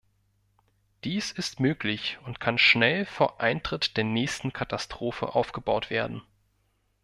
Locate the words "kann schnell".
2.39-3.05